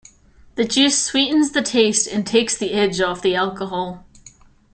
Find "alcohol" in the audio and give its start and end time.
3.35-4.03